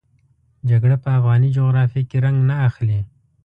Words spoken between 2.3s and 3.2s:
نه اخلي.